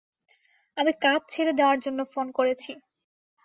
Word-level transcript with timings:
আমি 0.77 0.91
কাজ 1.03 1.21
ছেড়ে 1.29 1.51
দেওয়ার 1.59 1.77
জন্য 1.79 1.99
ফোন 2.13 2.27
করেছি। 2.37 2.71